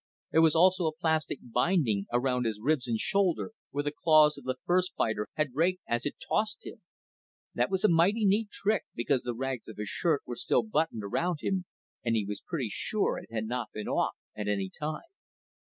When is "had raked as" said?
5.35-6.07